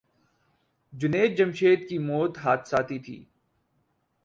جنید 0.93 1.35
جمشید 1.37 1.89
کی 1.89 1.97
موت 1.97 2.39
حادثاتی 2.39 2.99
تھی۔ 2.99 3.25